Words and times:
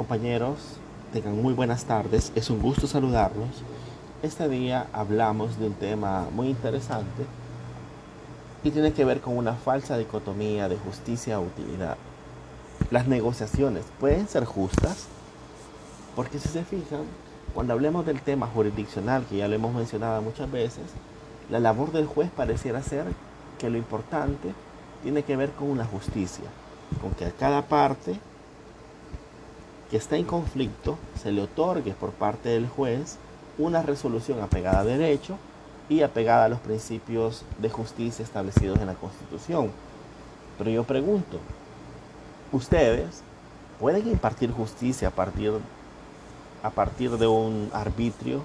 Compañeros, 0.00 0.56
tengan 1.12 1.42
muy 1.42 1.52
buenas 1.52 1.84
tardes. 1.84 2.32
Es 2.34 2.48
un 2.48 2.62
gusto 2.62 2.86
saludarlos. 2.86 3.50
Este 4.22 4.48
día 4.48 4.86
hablamos 4.94 5.58
de 5.58 5.66
un 5.66 5.74
tema 5.74 6.26
muy 6.32 6.48
interesante 6.48 7.26
y 8.64 8.70
tiene 8.70 8.94
que 8.94 9.04
ver 9.04 9.20
con 9.20 9.36
una 9.36 9.52
falsa 9.52 9.98
dicotomía 9.98 10.70
de 10.70 10.78
justicia 10.78 11.34
e 11.34 11.38
utilidad. 11.38 11.98
Las 12.90 13.08
negociaciones 13.08 13.84
pueden 14.00 14.26
ser 14.26 14.46
justas 14.46 15.06
porque 16.16 16.38
si 16.38 16.48
se 16.48 16.64
fijan, 16.64 17.02
cuando 17.52 17.74
hablemos 17.74 18.06
del 18.06 18.22
tema 18.22 18.46
jurisdiccional, 18.46 19.26
que 19.26 19.36
ya 19.36 19.48
lo 19.48 19.56
hemos 19.56 19.74
mencionado 19.74 20.22
muchas 20.22 20.50
veces, 20.50 20.84
la 21.50 21.60
labor 21.60 21.92
del 21.92 22.06
juez 22.06 22.30
pareciera 22.30 22.82
ser 22.82 23.04
que 23.58 23.68
lo 23.68 23.76
importante 23.76 24.54
tiene 25.02 25.24
que 25.24 25.36
ver 25.36 25.50
con 25.50 25.68
una 25.68 25.84
justicia, 25.84 26.46
con 27.02 27.10
que 27.10 27.26
a 27.26 27.32
cada 27.32 27.66
parte 27.68 28.18
que 29.90 29.96
está 29.96 30.16
en 30.16 30.24
conflicto 30.24 30.98
se 31.20 31.32
le 31.32 31.42
otorgue 31.42 31.92
por 31.92 32.10
parte 32.10 32.50
del 32.50 32.68
juez 32.68 33.18
una 33.58 33.82
resolución 33.82 34.40
apegada 34.40 34.80
a 34.80 34.84
derecho 34.84 35.36
y 35.88 36.02
apegada 36.02 36.44
a 36.44 36.48
los 36.48 36.60
principios 36.60 37.44
de 37.58 37.68
justicia 37.68 38.22
establecidos 38.22 38.78
en 38.78 38.86
la 38.86 38.94
Constitución. 38.94 39.70
Pero 40.56 40.70
yo 40.70 40.84
pregunto, 40.84 41.38
¿ustedes 42.52 43.22
pueden 43.80 44.06
impartir 44.08 44.52
justicia 44.52 45.08
a 45.08 45.10
partir, 45.10 45.52
a 46.62 46.70
partir 46.70 47.10
de 47.18 47.26
un 47.26 47.70
arbitrio, 47.72 48.44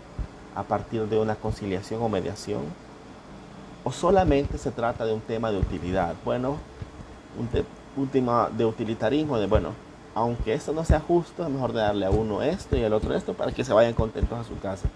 a 0.55 0.63
partir 0.63 1.07
de 1.07 1.19
una 1.19 1.35
conciliación 1.35 2.01
o 2.01 2.09
mediación? 2.09 2.61
¿O 3.83 3.91
solamente 3.91 4.57
se 4.57 4.71
trata 4.71 5.05
de 5.05 5.13
un 5.13 5.21
tema 5.21 5.51
de 5.51 5.59
utilidad? 5.59 6.15
Bueno, 6.25 6.57
un, 7.37 8.07
tema 8.07 8.49
de 8.49 8.65
utilitarismo, 8.65 9.37
de 9.37 9.45
bueno, 9.45 9.73
aunque 10.15 10.53
esto 10.53 10.71
no 10.71 10.85
sea 10.85 11.01
justo, 11.01 11.43
es 11.43 11.49
mejor 11.49 11.73
darle 11.73 12.05
a 12.05 12.09
uno 12.09 12.41
esto 12.41 12.77
y 12.77 12.83
al 12.83 12.93
otro 12.93 13.13
esto 13.13 13.33
para 13.33 13.51
que 13.51 13.65
se 13.65 13.73
vayan 13.73 13.93
contentos 13.93 14.39
a 14.39 14.45
su 14.45 14.57
casa. 14.59 14.87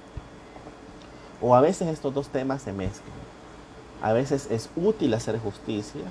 O 1.42 1.56
a 1.56 1.62
veces 1.62 1.89
estos 1.89 2.14
dos 2.14 2.30
temas 2.30 2.62
se 2.62 2.72
mezclan. 2.72 3.20
A 4.02 4.14
veces 4.14 4.47
es 4.50 4.70
útil 4.78 5.14
hacer 5.14 5.38
justicia 5.38 6.03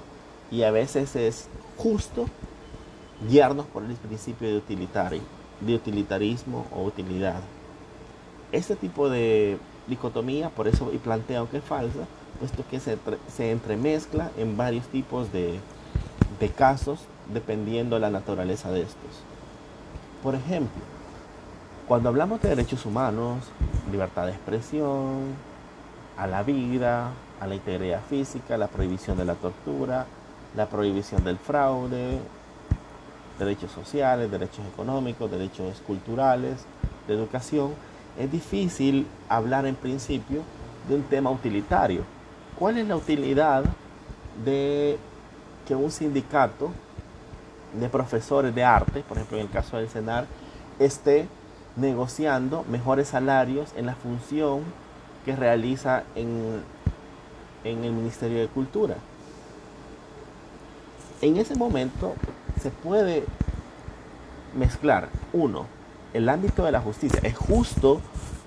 y 0.51 0.63
a 0.63 0.71
veces 0.71 1.17
es 1.17 1.49
justo 1.79 2.27
guiarnos 3.27 3.65
por 3.67 3.83
el 3.83 3.95
principio 3.95 4.47
de, 4.47 5.75
utilitarismo 5.75 6.67
o 6.77 6.83
utilidad. 6.83 7.41
Este 8.53 8.77
tipo 8.77 9.09
de 9.09 9.57
dicotomía, 9.87 10.51
por 10.51 10.69
eso 10.69 10.91
y 10.93 10.99
planteo 10.99 11.49
que 11.49 11.59
es 11.59 11.65
falsa, 11.65 12.07
puesto 12.39 12.63
que 12.71 12.79
se, 12.79 13.51
entremezcla 13.51 14.31
en 14.37 14.59
varios 14.59 14.87
tipos 14.89 15.33
de 15.33 15.61
casos 16.57 17.01
dependiendo 17.33 17.97
de 17.97 18.01
la 18.01 18.11
naturaleza 18.11 18.71
de 18.71 18.83
estos. 18.83 19.23
Por 20.23 20.35
ejemplo, 20.35 20.83
cuando 21.87 22.09
hablamos 22.09 22.43
de 22.43 22.51
derechos 22.51 22.85
humanos, 22.87 23.45
libertad 23.91 24.27
de 24.27 24.33
expresión, 24.33 25.35
a 26.17 26.27
la 26.27 26.43
vida, 26.43 27.13
a 27.41 27.47
la 27.47 27.55
integridad 27.55 28.03
física, 28.09 28.57
la 28.57 28.67
prohibición 28.67 29.17
de 29.17 29.25
la 29.25 29.35
tortura, 29.35 30.07
la 30.57 30.67
prohibición 30.67 31.23
del 31.25 31.39
fraude, 31.39 32.19
derechos 33.39 33.71
sociales, 33.71 34.31
derechos 34.31 34.67
económicos, 34.67 35.31
derechos 35.31 35.81
culturales, 35.87 36.65
de 37.07 37.15
educación, 37.15 37.73
es 38.19 38.31
difícil 38.31 39.07
hablar 39.29 39.65
en 39.67 39.77
principio 39.77 40.43
de 40.89 40.97
un 40.97 41.03
tema 41.05 41.31
utilitario. 41.31 42.03
¿Cuál 42.59 42.79
es 42.79 42.89
la 42.89 42.97
utilidad 42.97 43.65
de 44.45 44.99
que 45.67 45.75
un 45.75 45.91
sindicato 45.91 46.71
de 47.73 47.89
profesores 47.89 48.55
de 48.55 48.65
arte, 48.65 49.03
por 49.07 49.17
ejemplo 49.17 49.39
en 49.39 49.45
el 49.45 49.51
caso 49.51 49.77
del 49.77 49.89
CENAR, 49.89 50.27
esté 50.79 51.29
negociando 51.77 52.65
mejores 52.69 53.09
salarios 53.09 53.71
en 53.77 53.87
la 53.87 53.95
función 53.95 54.63
que 55.25 55.37
realiza 55.37 56.05
en, 56.15 56.63
en 57.65 57.85
el 57.85 57.93
Ministerio 57.93 58.41
de 58.41 58.49
Cultura. 58.49 58.97
En 61.21 61.37
ese 61.37 61.55
momento 61.57 62.15
se 62.63 62.71
puede 62.71 63.25
mezclar, 64.55 65.09
uno, 65.33 65.67
el 66.15 66.29
ámbito 66.29 66.65
de 66.65 66.73
la 66.73 66.81
justicia. 66.81 67.21
Es 67.23 67.37
justo 67.37 68.01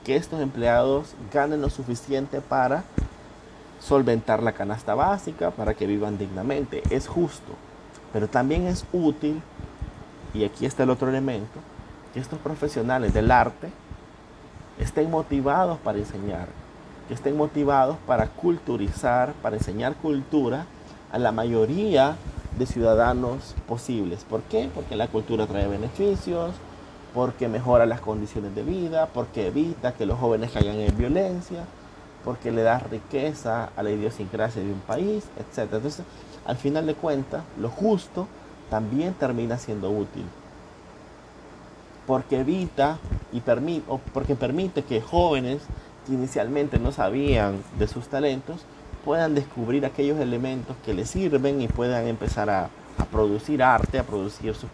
que 0.04 0.16
estos 0.16 0.42
empleados 0.42 1.14
ganen 1.34 1.62
lo 1.62 1.70
suficiente 1.70 2.42
para 2.42 2.84
solventar 3.80 4.42
la 4.44 4.54
canasta 4.54 4.96
básica, 4.96 5.52
para 5.52 5.74
que 5.74 5.86
vivan 5.88 6.18
dignamente. 6.18 6.82
Es 6.90 7.08
justo. 7.08 7.54
Pero 8.14 8.28
también 8.28 8.68
es 8.68 8.86
útil, 8.92 9.42
y 10.34 10.44
aquí 10.44 10.66
está 10.66 10.84
el 10.84 10.90
otro 10.90 11.10
elemento, 11.10 11.60
que 12.14 12.20
estos 12.20 12.40
profesionales 12.40 13.14
del 13.14 13.32
arte 13.32 13.70
estén 14.80 15.10
motivados 15.10 15.78
para 15.80 15.98
enseñar, 15.98 16.48
que 17.08 17.14
estén 17.14 17.38
motivados 17.38 17.98
para 18.06 18.28
culturizar, 18.28 19.34
para 19.42 19.58
enseñar 19.58 19.96
cultura 19.96 20.66
a 21.12 21.20
la 21.20 21.32
mayoría 21.32 22.16
de 22.58 22.66
ciudadanos 22.66 23.56
posibles. 23.68 24.24
¿Por 24.24 24.42
qué? 24.44 24.70
Porque 24.74 24.96
la 24.96 25.08
cultura 25.08 25.48
trae 25.48 25.68
beneficios, 25.68 26.52
porque 27.14 27.48
mejora 27.48 27.86
las 27.86 28.02
condiciones 28.02 28.56
de 28.56 28.64
vida, 28.64 29.08
porque 29.14 29.48
evita 29.48 29.94
que 29.94 30.06
los 30.06 30.20
jóvenes 30.20 30.52
caigan 30.52 30.76
en 30.76 30.98
violencia, 30.98 31.66
porque 32.24 32.52
le 32.52 32.62
da 32.62 32.80
riqueza 32.80 33.70
a 33.76 33.84
la 33.84 33.92
idiosincrasia 33.92 34.62
de 34.62 34.72
un 34.72 34.80
país, 34.80 35.26
etc. 35.38 35.70
Entonces, 35.74 36.04
al 36.46 36.58
final 36.58 36.86
de 36.86 36.96
cuentas, 36.96 37.44
lo 37.60 37.70
justo 37.70 38.28
también 38.70 39.14
termina 39.14 39.58
siendo 39.58 39.90
útil. 39.90 40.26
Porque 42.08 42.40
evita 42.40 42.98
y 43.32 43.42
permite, 43.42 43.86
o 43.88 43.98
porque 43.98 44.36
permite 44.36 44.84
que 44.84 45.02
jóvenes 45.02 45.62
que 46.06 46.14
inicialmente 46.14 46.80
no 46.80 46.92
sabían 46.92 47.64
de 47.78 47.88
sus 47.88 48.08
talentos 48.08 48.66
puedan 49.06 49.36
descubrir 49.36 49.86
aquellos 49.86 50.20
elementos 50.20 50.76
que 50.86 50.94
les 50.94 51.10
sirven 51.10 51.62
y 51.62 51.68
puedan 51.68 52.08
empezar 52.08 52.50
a, 52.50 52.70
producir 53.12 53.64
arte, 53.64 53.98
a 53.98 54.04
producir 54.04 54.54
sus, 54.54 54.70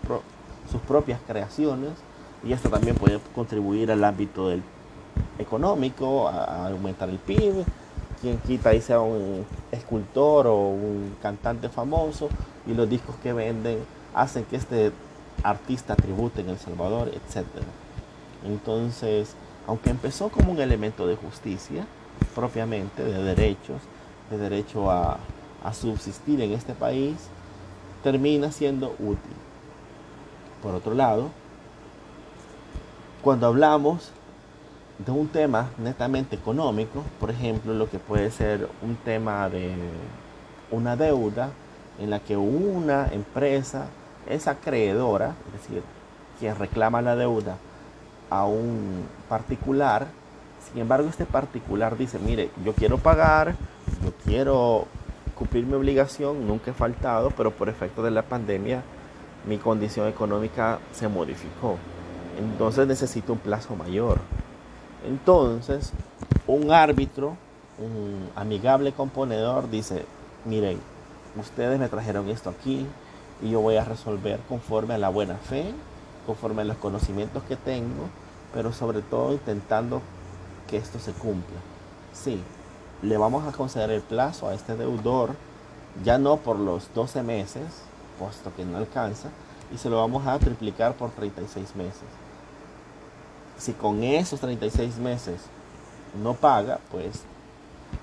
sus 0.69 0.81
propias 0.81 1.19
creaciones. 1.25 1.91
Y 2.44 2.53
esto 2.53 2.69
también 2.69 2.96
puede 2.96 3.19
contribuir 3.34 3.91
al 3.91 4.03
ámbito 4.03 4.50
del 4.50 4.62
económico, 5.40 6.28
a 6.28 6.68
aumentar 6.68 7.09
el 7.09 7.18
PIB, 7.18 7.66
quien 8.22 8.38
quita 8.40 8.74
y 8.74 8.81
sea 8.81 9.00
un 9.00 9.46
escultor 9.72 10.48
o 10.48 10.56
un 10.70 11.16
cantante 11.22 11.70
famoso 11.70 12.30
y 12.66 12.74
los 12.74 12.90
discos 12.90 13.16
que 13.18 13.34
venden 13.34 13.80
hacen 14.14 14.46
que 14.46 14.56
este 14.56 14.92
artista 15.44 15.96
tribute 15.96 16.42
en 16.42 16.50
El 16.50 16.58
Salvador, 16.58 17.09
etc. 17.09 17.46
Entonces, 18.46 19.36
aunque 19.68 19.90
empezó 19.90 20.30
como 20.30 20.52
un 20.52 20.59
elemento 20.59 21.06
de 21.08 21.16
justicia, 21.16 21.86
propiamente, 22.34 23.04
de 23.04 23.24
derechos, 23.24 23.81
de 24.31 24.38
derecho 24.38 24.90
a, 24.90 25.18
a 25.64 25.74
subsistir 25.74 26.42
en 26.42 26.52
este 26.54 26.74
país, 26.74 27.16
termina 28.04 28.52
siendo 28.52 28.96
útil. 29.00 29.36
Por 30.64 30.74
otro 30.74 30.94
lado, 30.94 31.30
cuando 33.22 33.48
hablamos 33.48 34.12
de 34.97 35.12
un 35.12 35.28
tema 35.28 35.69
netamente 35.78 36.35
económico, 36.35 37.03
por 37.19 37.30
ejemplo, 37.30 37.74
lo 37.74 37.90
que 37.90 38.00
puede 38.00 38.31
ser 38.31 38.68
un 38.81 38.96
tema 38.96 39.47
de 39.50 39.75
una 40.72 40.96
deuda 40.96 41.52
en 42.00 42.09
la 42.09 42.19
que 42.19 42.35
una 42.35 43.07
empresa 43.12 43.88
es 44.28 44.47
acreedora, 44.47 45.36
es 45.47 45.62
decir, 45.62 45.84
quien 46.40 46.57
reclama 46.57 47.02
la 47.02 47.16
deuda 47.16 47.57
a 48.30 48.46
un 48.46 49.06
particular, 49.30 50.07
sin 50.72 50.81
embargo 50.81 51.09
este 51.09 51.25
particular 51.25 51.97
dice, 51.97 52.19
mire, 52.19 52.50
yo 52.66 52.74
quiero 52.74 52.97
pagar, 52.97 53.56
yo 54.03 54.12
quiero 54.25 54.86
cumplir 55.36 55.66
mi 55.66 55.74
obligación, 55.74 56.47
nunca 56.47 56.72
he 56.72 56.74
faltado, 56.74 57.31
pero 57.31 57.52
por 57.52 57.69
efecto 57.69 58.03
de 58.03 58.12
la 58.12 58.24
pandemia 58.24 58.84
mi 59.47 59.57
condición 59.57 60.07
económica 60.07 60.80
se 60.91 61.07
modificó. 61.07 61.78
Entonces 62.39 62.88
necesito 62.88 63.33
un 63.33 63.39
plazo 63.39 63.75
mayor. 63.75 64.19
Entonces, 65.06 65.92
un 66.48 66.72
árbitro, 66.72 67.38
un 67.78 68.30
amigable 68.36 68.92
componedor 68.94 69.70
dice, 69.70 70.06
miren, 70.46 70.80
ustedes 71.40 71.80
me 71.80 71.88
trajeron 71.88 72.30
esto 72.30 72.50
aquí 72.50 72.88
y 73.42 73.52
yo 73.52 73.62
voy 73.62 73.76
a 73.76 73.86
resolver 73.86 74.40
conforme 74.50 74.96
a 74.96 74.98
la 74.98 75.10
buena 75.10 75.36
fe, 75.36 75.66
conforme 76.26 76.64
a 76.64 76.66
los 76.66 76.78
conocimientos 76.78 77.44
que 77.44 77.56
tengo, 77.56 78.10
pero 78.54 78.74
sobre 78.74 79.02
todo 79.02 79.34
intentando 79.34 80.02
que 80.68 80.78
esto 80.78 81.00
se 81.00 81.12
cumpla. 81.12 81.58
Sí, 82.14 82.42
le 83.04 83.18
vamos 83.18 83.48
a 83.48 83.56
conceder 83.56 83.92
el 83.92 84.02
plazo 84.02 84.50
a 84.50 84.56
este 84.56 84.76
deudor, 84.76 85.32
ya 86.04 86.18
no 86.18 86.38
por 86.38 86.58
los 86.58 86.92
12 86.96 87.22
meses, 87.22 87.64
puesto 88.18 88.52
que 88.56 88.66
no 88.66 88.78
alcanza, 88.78 89.30
y 89.72 89.78
se 89.78 89.90
lo 89.90 89.98
vamos 89.98 90.26
a 90.26 90.40
triplicar 90.40 90.96
por 90.96 91.12
36 91.12 91.76
meses 91.76 92.26
si 93.57 93.74
con 93.74 94.04
esos 94.04 94.39
36 94.39 94.98
meses 94.98 95.42
no 96.21 96.33
paga, 96.33 96.80
pues 96.92 97.24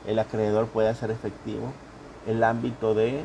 el 0.06 0.18
acreedor 0.18 0.66
puede 0.66 0.88
hacer 0.88 1.10
efectivo 1.10 1.72
el 2.26 2.42
ámbito 2.42 2.94
de 2.94 3.24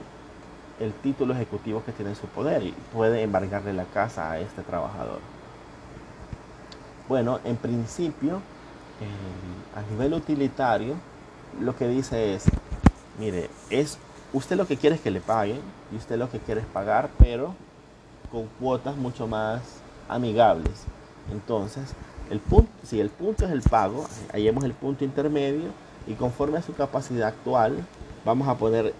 el 0.80 0.94
título 0.94 1.34
ejecutivo 1.34 1.84
que 1.84 1.92
tiene 1.92 2.12
en 2.12 2.16
su 2.16 2.28
poder 2.28 2.64
y 2.64 2.72
puede 2.94 3.22
embargarle 3.22 3.74
la 3.74 3.84
casa 3.84 4.32
a 4.32 4.40
este 4.40 4.62
trabajador. 4.62 5.20
Bueno, 7.10 7.40
en 7.44 7.58
principio, 7.58 8.36
eh, 9.02 9.78
a 9.78 9.82
nivel 9.92 10.14
utilitario, 10.14 10.96
lo 11.60 11.76
que 11.76 11.88
dice 11.88 12.36
es, 12.36 12.46
mire, 13.20 13.50
es 13.70 13.98
usted 14.32 14.56
lo 14.56 14.68
que 14.68 14.78
quiere 14.78 14.96
es 14.96 15.02
que 15.02 15.12
le 15.12 15.20
paguen 15.20 15.60
y 15.92 15.98
usted 15.98 16.18
lo 16.18 16.30
que 16.30 16.40
quiere 16.40 16.62
es 16.62 16.68
pagar, 16.68 17.10
pero 17.18 17.56
con 18.32 18.46
cuotas 18.60 18.96
mucho 18.96 19.28
más 19.28 19.62
amigables. 20.08 20.86
Entonces, 21.32 21.94
el 22.30 22.40
punto, 22.40 22.72
si 22.84 23.00
el 23.00 23.10
punto 23.10 23.46
es 23.46 23.52
el 23.52 23.62
pago, 23.62 24.08
hallemos 24.32 24.64
el 24.64 24.74
punto 24.74 25.04
intermedio 25.04 25.70
y 26.08 26.14
conforme 26.14 26.58
a 26.58 26.62
su 26.62 26.74
capacidad 26.74 27.30
actual, 27.30 27.86
vamos 28.26 28.48
a 28.48 28.56
poner 28.56 28.94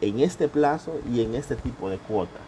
en 0.00 0.20
este 0.20 0.48
plazo 0.48 0.92
y 1.12 1.22
en 1.22 1.34
este 1.34 1.56
tipo 1.56 1.90
de 1.90 1.98
cuotas. 1.98 2.42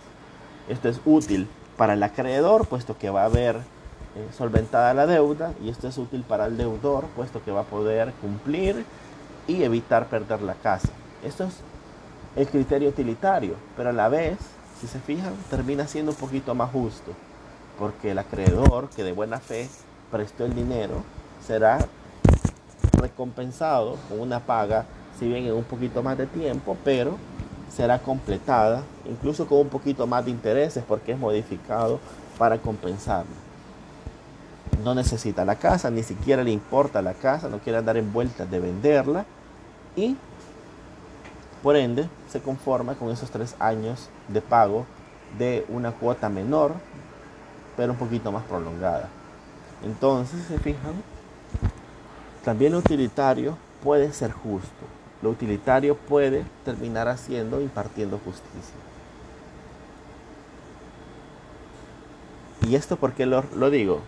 Esto 0.68 0.88
es 0.88 1.00
útil 1.04 1.48
para 1.76 1.94
el 1.94 2.02
acreedor, 2.02 2.66
puesto 2.66 2.98
que 2.98 3.10
va 3.10 3.22
a 3.22 3.26
haber 3.26 3.56
eh, 3.56 4.28
solventada 4.36 4.94
la 4.94 5.06
deuda, 5.06 5.52
y 5.62 5.70
esto 5.70 5.88
es 5.88 5.98
útil 5.98 6.22
para 6.22 6.46
el 6.46 6.56
deudor, 6.56 7.04
puesto 7.16 7.42
que 7.42 7.50
va 7.50 7.60
a 7.60 7.64
poder 7.64 8.12
cumplir 8.20 8.84
y 9.46 9.62
evitar 9.62 10.06
perder 10.06 10.42
la 10.42 10.54
casa. 10.54 10.88
Esto 11.24 11.44
es 11.44 11.54
el 12.36 12.46
criterio 12.48 12.90
utilitario, 12.90 13.54
pero 13.76 13.90
a 13.90 13.92
la 13.92 14.08
vez, 14.08 14.38
si 14.80 14.86
se 14.86 15.00
fijan, 15.00 15.34
termina 15.50 15.86
siendo 15.86 16.12
un 16.12 16.18
poquito 16.18 16.54
más 16.54 16.70
justo, 16.70 17.12
porque 17.78 18.10
el 18.10 18.18
acreedor 18.18 18.88
que 18.90 19.04
de 19.04 19.12
buena 19.12 19.40
fe 19.40 19.68
prestó 20.10 20.44
el 20.44 20.54
dinero 20.54 21.02
será 21.46 21.78
recompensado 23.00 23.96
con 24.08 24.20
una 24.20 24.40
paga, 24.40 24.86
si 25.18 25.26
bien 25.28 25.46
en 25.46 25.54
un 25.54 25.64
poquito 25.64 26.02
más 26.02 26.18
de 26.18 26.26
tiempo, 26.26 26.76
pero 26.84 27.16
será 27.70 27.98
completada, 27.98 28.82
incluso 29.04 29.46
con 29.46 29.58
un 29.58 29.68
poquito 29.68 30.06
más 30.06 30.24
de 30.24 30.30
intereses, 30.30 30.84
porque 30.86 31.12
es 31.12 31.18
modificado 31.18 32.00
para 32.38 32.58
compensarlo. 32.58 33.30
No 34.82 34.94
necesita 34.94 35.44
la 35.44 35.56
casa, 35.56 35.90
ni 35.90 36.02
siquiera 36.02 36.42
le 36.42 36.50
importa 36.50 37.02
la 37.02 37.14
casa, 37.14 37.48
no 37.48 37.58
quiere 37.58 37.78
andar 37.78 37.96
en 37.96 38.12
vueltas 38.12 38.50
de 38.50 38.60
venderla 38.60 39.24
y 39.96 40.16
por 41.62 41.76
ende 41.76 42.08
se 42.30 42.40
conforma 42.40 42.94
con 42.94 43.10
esos 43.10 43.30
tres 43.30 43.56
años 43.58 44.08
de 44.28 44.40
pago 44.40 44.86
de 45.36 45.66
una 45.68 45.92
cuota 45.92 46.28
menor, 46.28 46.72
pero 47.76 47.92
un 47.92 47.98
poquito 47.98 48.30
más 48.30 48.44
prolongada. 48.44 49.08
Entonces, 49.84 50.40
se 50.48 50.58
fijan, 50.58 50.94
también 52.44 52.72
lo 52.72 52.78
utilitario 52.78 53.56
puede 53.82 54.12
ser 54.12 54.32
justo. 54.32 54.68
Lo 55.22 55.30
utilitario 55.30 55.96
puede 55.96 56.44
terminar 56.64 57.08
haciendo, 57.08 57.60
impartiendo 57.60 58.20
justicia. 58.24 58.74
¿Y 62.66 62.74
esto 62.74 62.96
por 62.96 63.12
qué 63.12 63.26
lo, 63.26 63.42
digo? 63.70 64.00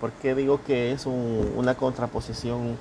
Porque 0.00 0.34
digo 0.34 0.60
que 0.64 0.92
es 0.92 1.06
una 1.06 1.74
contraposición 1.74 2.76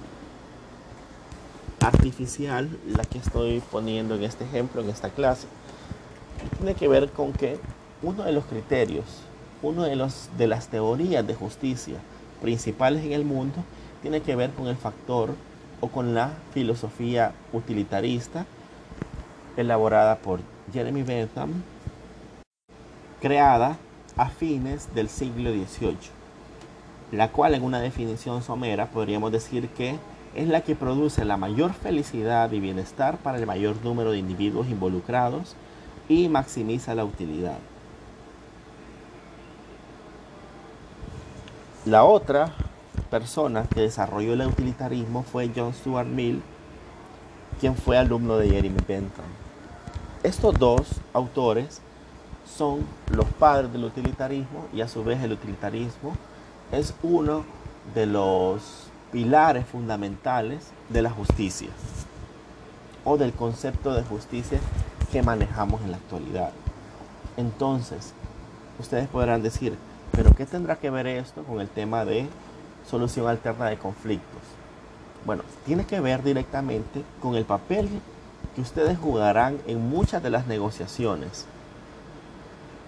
artificial 1.79 2.69
la 2.87 3.03
que 3.03 3.17
estoy 3.17 3.61
poniendo 3.71 4.15
en 4.15 4.23
este 4.23 4.43
ejemplo, 4.43 4.81
en 4.81 4.89
esta 4.89 5.09
clase. 5.09 5.47
Tiene 6.57 6.75
que 6.75 6.87
ver 6.87 7.11
con 7.11 7.33
que 7.33 7.59
uno 8.01 8.23
de 8.23 8.31
los 8.31 8.45
criterios, 8.45 9.05
uno 9.61 9.83
de, 9.83 9.95
los, 9.95 10.29
de 10.37 10.47
las 10.47 10.67
teorías 10.67 11.25
de 11.25 11.35
justicia 11.35 11.97
principales 12.43 13.05
en 13.05 13.13
el 13.13 13.23
mundo 13.23 13.63
tiene 14.01 14.21
que 14.21 14.35
ver 14.35 14.51
con 14.51 14.67
el 14.67 14.75
factor 14.75 15.33
o 15.79 15.87
con 15.87 16.13
la 16.13 16.33
filosofía 16.53 17.33
utilitarista 17.53 18.45
elaborada 19.55 20.17
por 20.17 20.41
Jeremy 20.73 21.03
Bentham, 21.03 21.63
creada 23.21 23.77
a 24.17 24.27
fines 24.27 24.93
del 24.93 25.07
siglo 25.07 25.51
XVIII, 25.51 25.95
la 27.13 27.29
cual 27.29 27.55
en 27.55 27.63
una 27.63 27.79
definición 27.79 28.43
somera 28.43 28.87
podríamos 28.87 29.31
decir 29.31 29.69
que 29.69 29.95
es 30.35 30.47
la 30.49 30.61
que 30.61 30.75
produce 30.75 31.23
la 31.23 31.37
mayor 31.37 31.71
felicidad 31.71 32.51
y 32.51 32.59
bienestar 32.59 33.19
para 33.19 33.37
el 33.37 33.45
mayor 33.45 33.77
número 33.85 34.11
de 34.11 34.17
individuos 34.17 34.67
involucrados 34.67 35.55
y 36.09 36.27
maximiza 36.27 36.93
la 36.93 37.05
utilidad. 37.05 37.57
La 41.85 42.05
otra 42.05 42.53
persona 43.11 43.65
que 43.65 43.81
desarrolló 43.81 44.31
el 44.31 44.47
utilitarismo 44.47 45.23
fue 45.23 45.51
John 45.53 45.73
Stuart 45.73 46.07
Mill, 46.07 46.41
quien 47.59 47.75
fue 47.75 47.97
alumno 47.97 48.37
de 48.37 48.47
Jeremy 48.47 48.79
Bentham. 48.87 49.25
Estos 50.23 50.57
dos 50.57 51.01
autores 51.11 51.81
son 52.45 52.85
los 53.11 53.25
padres 53.25 53.73
del 53.73 53.83
utilitarismo 53.83 54.67
y 54.71 54.79
a 54.79 54.87
su 54.87 55.03
vez 55.03 55.21
el 55.21 55.33
utilitarismo 55.33 56.15
es 56.71 56.93
uno 57.03 57.43
de 57.93 58.05
los 58.05 58.87
pilares 59.11 59.65
fundamentales 59.65 60.71
de 60.87 61.01
la 61.01 61.09
justicia 61.09 61.69
o 63.03 63.17
del 63.17 63.33
concepto 63.33 63.93
de 63.93 64.03
justicia 64.03 64.61
que 65.11 65.21
manejamos 65.21 65.81
en 65.81 65.91
la 65.91 65.97
actualidad. 65.97 66.51
Entonces, 67.35 68.13
ustedes 68.79 69.09
podrán 69.09 69.43
decir, 69.43 69.77
pero 70.15 70.33
¿qué 70.35 70.45
tendrá 70.45 70.75
que 70.75 70.89
ver 70.89 71.07
esto 71.07 71.43
con 71.43 71.59
el 71.59 71.67
tema 71.67 72.05
de 72.05 72.27
solución 72.87 73.27
alterna 73.27 73.65
de 73.65 73.77
conflictos? 73.77 74.41
Bueno, 75.25 75.43
tiene 75.65 75.85
que 75.85 75.99
ver 75.99 76.21
directamente 76.23 77.03
con 77.21 77.35
el 77.35 77.45
papel 77.45 77.89
que 78.55 78.61
ustedes 78.61 78.97
jugarán 78.97 79.57
en 79.65 79.89
muchas 79.89 80.21
de 80.21 80.29
las 80.29 80.45
negociaciones, 80.45 81.45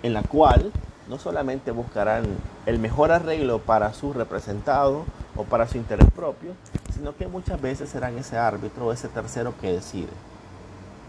en 0.04 0.14
la 0.14 0.22
cual 0.22 0.72
no 1.10 1.18
solamente 1.18 1.72
buscarán 1.72 2.26
el 2.68 2.78
mejor 2.78 3.12
arreglo 3.12 3.60
para 3.60 3.94
su 3.94 4.14
representado 4.14 5.06
o 5.36 5.44
para 5.44 5.68
su 5.68 5.78
interés 5.78 6.10
propio, 6.12 6.52
sino 6.94 7.16
que 7.16 7.28
muchas 7.28 7.60
veces 7.60 7.90
serán 7.90 8.18
ese 8.18 8.38
árbitro 8.38 8.88
o 8.88 8.92
ese 8.92 9.08
tercero 9.08 9.54
que 9.60 9.72
decide, 9.72 10.14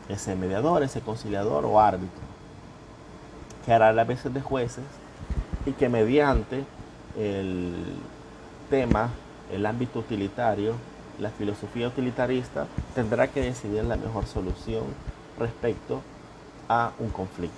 ese 0.08 0.34
mediador, 0.34 0.82
ese 0.82 1.02
conciliador 1.02 1.66
o 1.66 1.78
árbitro, 1.78 2.22
que 3.66 3.72
hará 3.72 3.92
las 3.92 4.06
veces 4.06 4.32
de 4.32 4.40
jueces 4.40 4.84
y 5.66 5.72
que 5.72 5.88
mediante 5.88 6.64
el 7.18 7.74
tema, 8.70 9.10
el 9.52 9.66
ámbito 9.66 9.98
utilitario, 9.98 10.74
la 11.18 11.30
filosofía 11.30 11.88
utilitarista, 11.88 12.66
tendrá 12.94 13.28
que 13.28 13.42
decidir 13.42 13.84
la 13.84 13.96
mejor 13.96 14.26
solución 14.26 14.84
respecto 15.38 16.00
a 16.68 16.92
un 16.98 17.10
conflicto. 17.10 17.56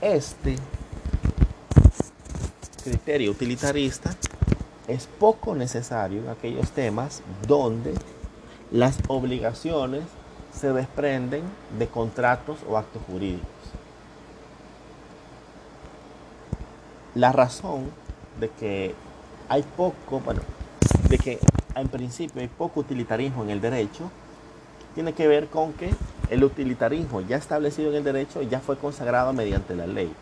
Este 0.00 0.56
criterio 2.82 3.30
utilitarista 3.30 4.14
es 4.86 5.06
poco 5.06 5.54
necesario 5.54 6.20
en 6.22 6.28
aquellos 6.28 6.70
temas 6.72 7.22
donde 7.48 7.94
las 8.70 8.98
obligaciones 9.08 10.02
se 10.52 10.72
desprenden 10.72 11.42
de 11.78 11.86
contratos 11.88 12.58
o 12.68 12.76
actos 12.76 13.02
jurídicos. 13.06 13.48
La 17.14 17.30
razón 17.30 17.84
de 18.40 18.48
que 18.48 18.94
hay 19.48 19.62
poco, 19.62 20.20
bueno, 20.24 20.40
de 21.08 21.18
que 21.18 21.38
en 21.76 21.86
principio 21.86 22.42
hay 22.42 22.48
poco 22.48 22.80
utilitarismo 22.80 23.44
en 23.44 23.50
el 23.50 23.60
derecho, 23.60 24.10
tiene 24.94 25.12
que 25.12 25.28
ver 25.28 25.46
con 25.46 25.72
que 25.74 25.90
el 26.30 26.42
utilitarismo 26.42 27.20
ya 27.20 27.36
establecido 27.36 27.90
en 27.90 27.96
el 27.96 28.04
derecho 28.04 28.42
ya 28.42 28.58
fue 28.58 28.76
consagrado 28.76 29.32
mediante 29.32 29.76
la 29.76 29.86
ley. 29.86 30.12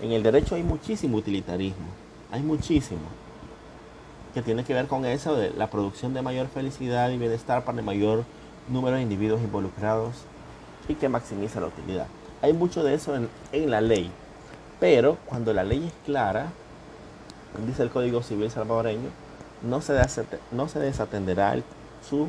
En 0.00 0.12
el 0.12 0.22
derecho 0.22 0.54
hay 0.54 0.62
muchísimo 0.62 1.16
utilitarismo, 1.16 1.86
hay 2.30 2.42
muchísimo 2.42 3.00
que 4.32 4.42
tiene 4.42 4.62
que 4.62 4.74
ver 4.74 4.86
con 4.86 5.06
eso 5.06 5.34
de 5.34 5.50
la 5.50 5.70
producción 5.70 6.14
de 6.14 6.22
mayor 6.22 6.46
felicidad 6.46 7.10
y 7.10 7.18
bienestar 7.18 7.64
para 7.64 7.78
el 7.78 7.84
mayor 7.84 8.24
número 8.68 8.96
de 8.96 9.02
individuos 9.02 9.40
involucrados 9.40 10.14
y 10.86 10.94
que 10.94 11.08
maximiza 11.08 11.60
la 11.60 11.66
utilidad. 11.66 12.06
Hay 12.42 12.52
mucho 12.52 12.84
de 12.84 12.94
eso 12.94 13.16
en, 13.16 13.28
en 13.50 13.70
la 13.70 13.80
ley, 13.80 14.10
pero 14.80 15.18
cuando 15.26 15.52
la 15.52 15.64
ley 15.64 15.86
es 15.86 15.92
clara, 16.04 16.46
dice 17.66 17.82
el 17.82 17.90
Código 17.90 18.22
Civil 18.22 18.50
salvadoreño, 18.50 19.10
no 19.62 19.80
se, 19.80 20.78
desatenderá 20.80 21.56
su 22.08 22.28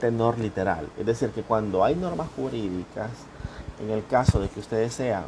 tenor 0.00 0.38
literal. 0.38 0.88
Es 0.98 1.06
decir, 1.06 1.30
que 1.30 1.42
cuando 1.42 1.84
hay 1.84 1.94
normas 1.94 2.28
jurídicas, 2.34 3.10
en 3.80 3.90
el 3.90 4.06
caso 4.06 4.40
de 4.40 4.48
que 4.48 4.60
ustedes 4.60 4.94
sean 4.94 5.24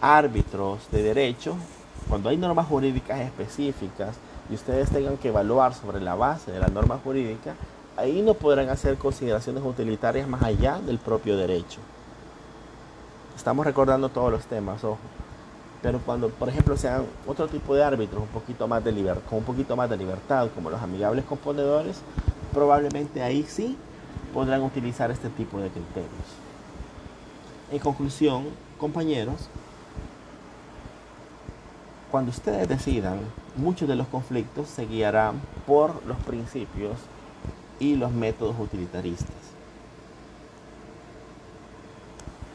árbitros 0.00 0.90
de 0.90 1.02
derecho, 1.02 1.56
cuando 2.08 2.28
hay 2.28 2.36
normas 2.36 2.66
jurídicas 2.66 3.20
específicas 3.20 4.16
y 4.50 4.54
ustedes 4.54 4.90
tengan 4.90 5.16
que 5.16 5.28
evaluar 5.28 5.74
sobre 5.74 6.00
la 6.00 6.16
base 6.16 6.50
de 6.50 6.58
la 6.58 6.68
norma 6.68 6.98
jurídica, 7.02 7.54
ahí 7.96 8.22
no 8.22 8.34
podrán 8.34 8.68
hacer 8.68 8.96
consideraciones 8.96 9.62
utilitarias 9.64 10.26
más 10.26 10.42
allá 10.42 10.80
del 10.80 10.98
propio 10.98 11.36
derecho. 11.36 11.78
Estamos 13.36 13.64
recordando 13.64 14.08
todos 14.08 14.32
los 14.32 14.44
temas, 14.46 14.82
ojo. 14.82 14.98
Pero 15.82 15.98
cuando, 16.00 16.28
por 16.28 16.48
ejemplo, 16.48 16.76
sean 16.76 17.04
otro 17.26 17.48
tipo 17.48 17.74
de 17.74 17.82
árbitros 17.82 18.22
un 18.22 18.28
poquito 18.28 18.68
más 18.68 18.84
de 18.84 18.92
con 19.28 19.38
un 19.38 19.44
poquito 19.44 19.76
más 19.76 19.88
de 19.88 19.96
libertad, 19.96 20.48
como 20.54 20.70
los 20.70 20.82
amigables 20.82 21.24
componedores, 21.24 22.00
probablemente 22.52 23.22
ahí 23.22 23.44
sí 23.44 23.76
podrán 24.34 24.62
utilizar 24.62 25.10
este 25.10 25.30
tipo 25.30 25.58
de 25.58 25.70
criterios. 25.70 26.10
En 27.72 27.78
conclusión, 27.78 28.44
compañeros, 28.78 29.48
cuando 32.10 32.30
ustedes 32.30 32.68
decidan, 32.68 33.20
muchos 33.56 33.88
de 33.88 33.94
los 33.94 34.08
conflictos 34.08 34.68
se 34.68 34.84
guiarán 34.84 35.40
por 35.66 36.04
los 36.06 36.18
principios 36.18 36.98
y 37.78 37.94
los 37.94 38.10
métodos 38.10 38.56
utilitaristas. 38.58 39.36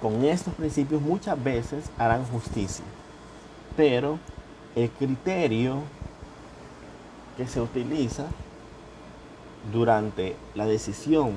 Con 0.01 0.23
estos 0.25 0.53
principios 0.53 1.01
muchas 1.01 1.41
veces 1.41 1.89
harán 1.97 2.25
justicia, 2.25 2.83
pero 3.75 4.19
el 4.75 4.89
criterio 4.89 5.81
que 7.37 7.47
se 7.47 7.61
utiliza 7.61 8.27
durante 9.71 10.35
la 10.53 10.65
decisión 10.65 11.33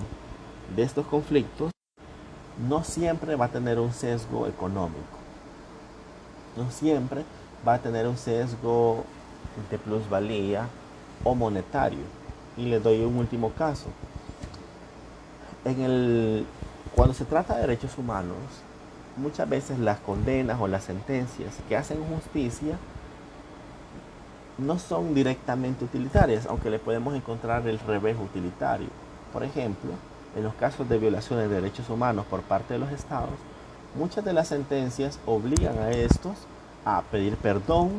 de 0.77 0.83
estos 0.83 1.07
conflictos 1.07 1.71
no 2.69 2.85
siempre 2.85 3.37
va 3.37 3.47
a 3.47 3.51
tener 3.51 3.79
un 3.79 3.93
sesgo 3.93 4.47
económico. 4.47 5.19
No 6.57 6.71
siempre 6.71 7.25
va 7.67 7.75
a 7.75 7.79
tener 7.79 8.07
un 8.07 8.17
sesgo 8.17 9.05
de 9.71 9.79
plusvalía 9.79 10.69
o 11.25 11.35
monetario. 11.35 12.01
Y 12.57 12.67
le 12.67 12.81
doy 12.81 13.05
un 13.05 13.17
último 13.17 13.53
caso. 13.53 13.87
En 15.65 15.81
el, 15.81 16.47
cuando 16.95 17.15
se 17.15 17.25
trata 17.25 17.55
de 17.55 17.61
derechos 17.63 17.97
humanos, 17.97 18.37
muchas 19.19 19.49
veces 19.49 19.79
las 19.79 19.99
condenas 19.99 20.61
o 20.61 20.69
las 20.69 20.85
sentencias 20.85 21.55
que 21.69 21.77
hacen 21.77 22.03
justicia 22.05 22.79
no 24.59 24.79
son 24.79 25.15
directamente 25.15 25.85
utilitarias, 25.85 26.47
aunque 26.47 26.71
le 26.71 26.79
podemos 26.79 27.15
encontrar 27.15 27.67
el 27.69 27.79
revés 27.79 28.17
utilitario. 28.19 28.89
Por 29.33 29.45
ejemplo, 29.45 29.91
en 30.37 30.43
los 30.43 30.55
casos 30.55 30.89
de 30.89 30.99
violaciones 30.99 31.49
de 31.49 31.57
derechos 31.57 31.89
humanos 31.91 32.27
por 32.27 32.43
parte 32.43 32.75
de 32.75 32.81
los 32.81 32.91
estados, 32.91 33.39
muchas 33.97 34.25
de 34.25 34.33
las 34.33 34.49
sentencias 34.49 35.19
obligan 35.27 35.79
a 35.79 35.91
estos 35.91 36.35
a 36.85 37.03
pedir 37.03 37.37
perdón, 37.37 37.91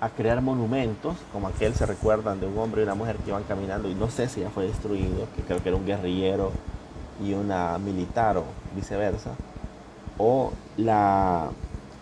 a 0.00 0.08
crear 0.08 0.40
monumentos, 0.40 1.16
como 1.32 1.48
aquel 1.48 1.74
se 1.74 1.86
recuerdan 1.86 2.40
de 2.40 2.46
un 2.46 2.58
hombre 2.58 2.82
y 2.82 2.84
una 2.84 2.94
mujer 2.94 3.16
que 3.16 3.30
iban 3.30 3.42
caminando 3.44 3.88
y 3.88 3.94
no 3.94 4.10
sé 4.10 4.28
si 4.28 4.40
ya 4.40 4.50
fue 4.50 4.66
destruido, 4.66 5.26
que 5.36 5.42
creo 5.42 5.62
que 5.62 5.68
era 5.68 5.76
un 5.76 5.86
guerrillero 5.86 6.52
y 7.22 7.34
una 7.34 7.78
militar 7.78 8.38
o 8.38 8.44
viceversa, 8.74 9.32
o 10.20 10.52
la 10.76 11.48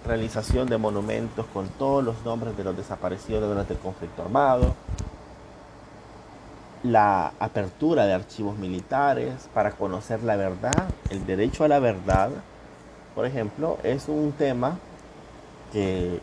realización 0.05 0.69
de 0.69 0.77
monumentos 0.77 1.47
con 1.55 1.69
todos 1.69 2.03
los 2.03 2.25
nombres 2.25 2.57
de 2.57 2.65
los 2.65 2.77
desaparecidos 2.77 3.49
durante 3.49 3.75
el 3.75 3.79
conflicto 3.79 4.23
armado, 4.23 4.75
la 6.83 7.33
apertura 7.39 8.07
de 8.07 8.15
archivos 8.15 8.59
militares 8.59 9.49
para 9.55 9.71
conocer 9.71 10.25
la 10.25 10.35
verdad, 10.35 10.89
el 11.11 11.25
derecho 11.27 11.63
a 11.63 11.69
la 11.69 11.79
verdad, 11.79 12.31
por 13.15 13.25
ejemplo, 13.25 13.79
es 13.85 14.09
un 14.09 14.33
tema 14.33 14.79
que 15.73 16.21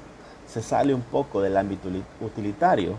se 0.47 0.61
sale 0.61 0.93
un 0.93 1.01
poco 1.01 1.41
del 1.41 1.55
ámbito 1.55 1.87
utilitario. 2.19 2.95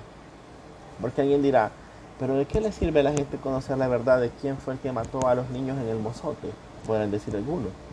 Porque 1.00 1.20
alguien 1.20 1.42
dirá, 1.42 1.70
pero 2.18 2.34
¿de 2.34 2.46
qué 2.46 2.62
le 2.62 2.72
sirve 2.72 3.00
a 3.00 3.02
la 3.02 3.12
gente 3.12 3.36
conocer 3.36 3.76
la 3.76 3.88
verdad 3.88 4.20
de 4.20 4.30
quién 4.40 4.56
fue 4.56 4.74
el 4.74 4.80
que 4.80 4.90
mató 4.90 5.26
a 5.26 5.34
los 5.34 5.50
niños 5.50 5.78
en 5.78 5.88
el 5.88 5.98
mozote? 5.98 6.48
Pueden 6.86 7.10
decir 7.10 7.36
algunos. 7.36 7.85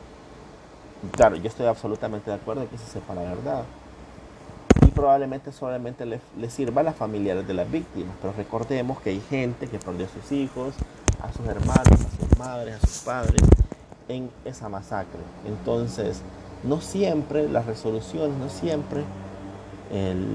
Claro, 1.12 1.36
yo 1.36 1.48
estoy 1.48 1.66
absolutamente 1.66 2.32
de 2.32 2.38
acuerdo 2.38 2.64
en 2.64 2.70
que 2.70 2.78
se 2.78 2.86
sepa 2.86 3.14
la 3.14 3.22
verdad. 3.22 3.64
Y 4.86 4.92
probablemente 4.92 5.52
solamente 5.52 6.06
le, 6.06 6.20
sirva 6.50 6.82
a 6.82 6.84
las 6.84 6.96
familiares 6.96 7.46
de 7.48 7.54
las 7.54 7.70
víctimas. 7.70 8.16
Pero 8.22 8.34
recordemos 8.34 9.00
que 9.02 9.12
hay 9.12 9.22
gente 9.22 9.68
que 9.68 9.80
perdió 9.80 10.06
a 10.06 10.10
sus 10.10 10.32
hijos, 10.32 10.74
a 11.22 11.32
sus 11.34 11.46
hermanos, 11.48 11.88
a 11.88 12.26
sus 12.28 12.40
madres, 12.40 12.76
a 12.76 12.88
sus 12.88 13.00
padres 13.00 13.42
en 14.08 14.30
esa 14.46 14.70
masacre. 14.70 15.20
Entonces, 15.46 16.22
no 16.64 16.82
siempre 16.82 17.50
la 17.50 17.62
resolución, 17.62 18.40
no 18.40 18.50
siempre 18.50 19.04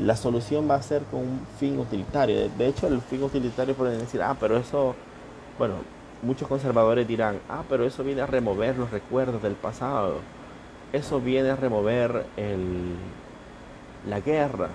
la 0.04 0.14
solución 0.14 0.70
va 0.70 0.76
a 0.76 0.82
ser 0.82 1.02
con 1.04 1.20
un 1.20 1.40
fin 1.58 1.78
utilitario. 1.78 2.48
De 2.50 2.68
hecho, 2.68 2.86
el 2.86 3.00
fin 3.00 3.22
utilitario 3.22 3.74
pueden 3.74 3.98
decir, 3.98 4.22
ah, 4.22 4.36
pero 4.38 4.56
eso, 4.56 4.94
bueno, 5.58 5.74
muchos 6.22 6.46
conservadores 6.46 7.08
dirán, 7.08 7.40
ah, 7.48 7.64
pero 7.68 7.84
eso 7.84 8.04
viene 8.04 8.20
a 8.20 8.26
remover 8.26 8.76
los 8.76 8.90
recuerdos 8.90 9.42
del 9.42 9.54
pasado. 9.54 10.18
Eso 10.92 11.20
viene 11.20 11.50
a 11.50 11.56
remover 11.56 12.26
la 14.06 14.20
guerra. 14.20 14.68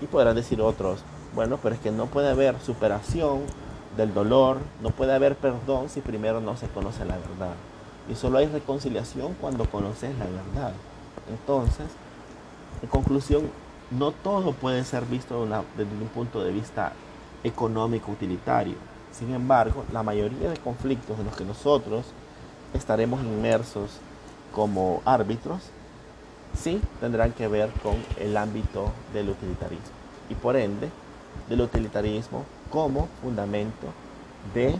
Y 0.00 0.06
podrán 0.06 0.36
decir 0.36 0.60
otros, 0.60 1.00
bueno, 1.34 1.58
pero 1.62 1.74
es 1.74 1.80
que 1.80 1.90
no 1.90 2.06
puede 2.06 2.30
haber 2.30 2.60
superación 2.60 3.42
del 3.96 4.14
dolor, 4.14 4.58
no 4.80 4.90
puede 4.90 5.14
haber 5.14 5.36
perdón 5.36 5.88
si 5.88 6.00
primero 6.00 6.40
no 6.40 6.56
se 6.56 6.66
conoce 6.68 7.04
la 7.04 7.16
verdad. 7.16 7.54
Y 8.08 8.14
solo 8.14 8.38
hay 8.38 8.46
reconciliación 8.46 9.34
cuando 9.40 9.68
conoces 9.70 10.10
la 10.18 10.24
verdad. 10.24 10.72
Entonces, 11.30 11.86
en 12.82 12.88
conclusión, 12.88 13.42
no 13.90 14.10
todo 14.10 14.52
puede 14.52 14.82
ser 14.84 15.04
visto 15.04 15.46
desde 15.76 15.92
un 15.92 16.08
punto 16.08 16.42
de 16.42 16.50
vista 16.50 16.92
económico 17.44 18.10
utilitario. 18.10 18.74
Sin 19.12 19.34
embargo, 19.34 19.84
la 19.92 20.02
mayoría 20.02 20.50
de 20.50 20.56
conflictos 20.56 21.18
en 21.18 21.26
los 21.26 21.36
que 21.36 21.44
nosotros 21.44 22.06
estaremos 22.74 23.20
inmersos 23.22 24.00
como 24.52 25.02
árbitros, 25.04 25.62
sí 26.56 26.80
tendrán 27.00 27.32
que 27.32 27.48
ver 27.48 27.70
con 27.82 27.96
el 28.18 28.36
ámbito 28.36 28.92
del 29.12 29.30
utilitarismo. 29.30 29.94
Y 30.28 30.34
por 30.34 30.56
ende, 30.56 30.88
del 31.48 31.60
utilitarismo 31.62 32.44
como 32.70 33.08
fundamento 33.22 33.88
de 34.54 34.78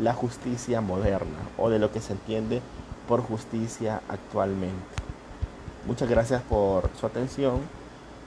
la 0.00 0.14
justicia 0.14 0.80
moderna 0.80 1.38
o 1.56 1.70
de 1.70 1.78
lo 1.78 1.90
que 1.92 2.00
se 2.00 2.12
entiende 2.12 2.60
por 3.08 3.22
justicia 3.22 4.00
actualmente. 4.08 4.76
Muchas 5.86 6.08
gracias 6.08 6.42
por 6.42 6.90
su 7.00 7.06
atención. 7.06 7.60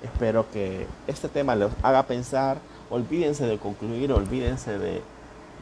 Espero 0.04 0.50
que 0.52 0.88
este 1.08 1.30
tema 1.30 1.56
les 1.56 1.72
haga 1.84 2.04
pensar. 2.04 2.58
Olvídense 2.90 3.46
de 3.46 3.58
concluir, 3.58 4.12
olvídense 4.12 4.78
de, 4.78 5.02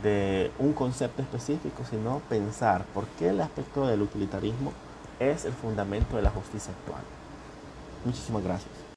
de 0.01 0.51
un 0.57 0.73
concepto 0.73 1.21
específico, 1.21 1.83
sino 1.89 2.21
pensar 2.29 2.85
por 2.93 3.05
qué 3.19 3.29
el 3.29 3.41
aspecto 3.41 3.85
del 3.85 4.01
utilitarismo 4.01 4.71
es 5.19 5.45
el 5.45 5.53
fundamento 5.53 6.15
de 6.15 6.21
la 6.21 6.29
justicia 6.29 6.73
actual. 6.73 7.03
Muchísimas 8.05 8.43
gracias. 8.43 8.79